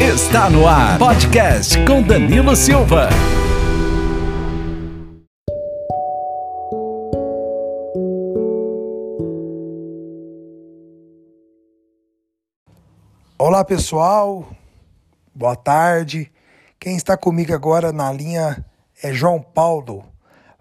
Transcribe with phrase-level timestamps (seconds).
[0.00, 3.08] Está no ar, podcast com Danilo Silva.
[13.36, 14.48] Olá pessoal,
[15.34, 16.30] boa tarde.
[16.78, 18.64] Quem está comigo agora na linha
[19.02, 20.04] é João Paulo,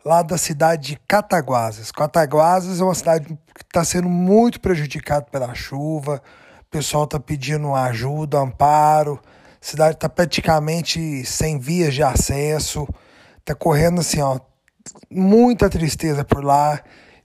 [0.04, 1.91] lá da cidade de Cataguases.
[1.91, 6.20] Cataguases é uma cidade que está sendo muito prejudicada pela chuva,
[6.68, 12.85] o pessoal está pedindo ajuda, amparo, a cidade está praticamente sem vias de acesso,
[13.39, 14.38] está correndo assim, ó,
[15.09, 16.81] muita tristeza por lá.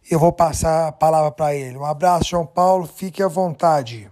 [0.08, 1.76] Eu vou passar a palavra para ele.
[1.76, 4.08] Um abraço, João Paulo, fique à vontade.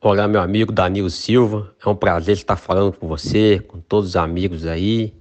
[0.00, 1.74] Olá, meu amigo Danilo Silva.
[1.84, 5.14] É um prazer estar falando com você, com todos os amigos aí.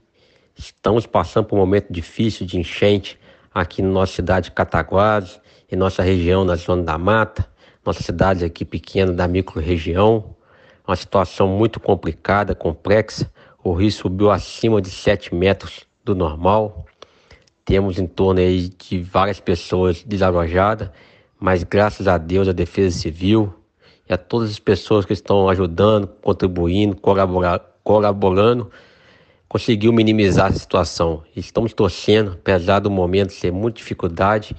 [0.55, 3.19] Estamos passando por um momento difícil de enchente
[3.53, 7.45] aqui na nossa cidade de Cataguases, em nossa região, na zona da mata,
[7.87, 10.35] nossa cidade aqui pequena da micro-região.
[10.85, 13.31] Uma situação muito complicada, complexa.
[13.63, 16.85] O rio subiu acima de 7 metros do normal.
[17.63, 20.89] Temos em torno aí de várias pessoas desalojadas,
[21.39, 23.53] mas graças a Deus a Defesa Civil,
[24.09, 26.97] e a todas as pessoas que estão ajudando, contribuindo,
[27.83, 28.69] colaborando,
[29.47, 31.23] conseguiu minimizar a situação.
[31.35, 34.55] Estamos torcendo, apesar do momento ser muita dificuldade,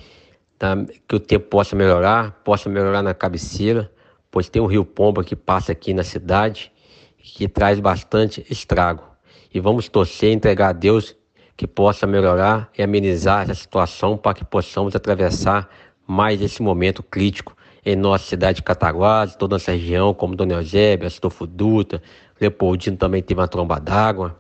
[0.59, 3.91] tá, que o tempo possa melhorar, possa melhorar na cabeceira,
[4.31, 6.73] pois tem o Rio Pomba que passa aqui na cidade,
[7.17, 9.05] que traz bastante estrago.
[9.53, 11.17] E vamos torcer entregar a Deus
[11.57, 15.69] que possa melhorar e amenizar essa situação para que possamos atravessar
[16.07, 21.07] mais esse momento crítico em nossa cidade de Cataguases, toda nossa região, como Dona Eusébia,
[21.07, 22.03] Astolfo Dutra,
[22.41, 24.37] Leopoldino também teve uma tromba d'água.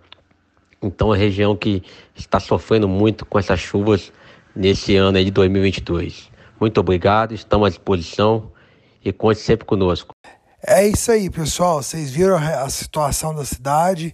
[0.80, 1.82] Então, é uma região que
[2.14, 4.12] está sofrendo muito com essas chuvas
[4.58, 6.28] nesse ano de 2022.
[6.60, 8.50] Muito obrigado, estamos à disposição
[9.04, 10.12] e conte sempre conosco.
[10.60, 11.80] É isso aí, pessoal.
[11.80, 14.12] Vocês viram a situação da cidade.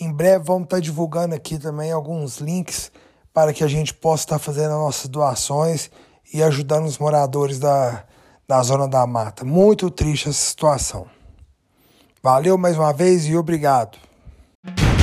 [0.00, 2.90] Em breve vamos estar divulgando aqui também alguns links
[3.32, 5.90] para que a gente possa estar fazendo as nossas doações
[6.34, 8.04] e ajudando os moradores da,
[8.48, 9.44] da Zona da Mata.
[9.44, 11.06] Muito triste essa situação.
[12.20, 14.05] Valeu mais uma vez e obrigado.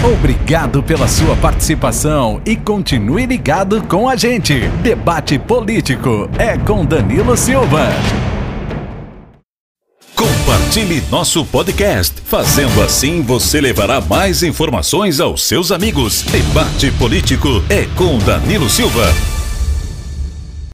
[0.03, 4.67] Obrigado pela sua participação e continue ligado com a gente.
[4.81, 7.87] Debate Político é com Danilo Silva.
[10.13, 12.21] Compartilhe nosso podcast.
[12.25, 16.23] Fazendo assim, você levará mais informações aos seus amigos.
[16.23, 19.32] Debate Político é com Danilo Silva.